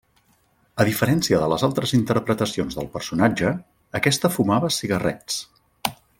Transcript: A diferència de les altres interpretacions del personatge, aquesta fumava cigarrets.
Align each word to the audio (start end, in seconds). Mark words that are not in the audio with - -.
A 0.83 0.85
diferència 0.87 1.41
de 1.43 1.49
les 1.51 1.65
altres 1.67 1.93
interpretacions 1.97 2.79
del 2.79 2.89
personatge, 2.97 3.53
aquesta 4.01 4.33
fumava 4.39 4.73
cigarrets. 4.79 5.39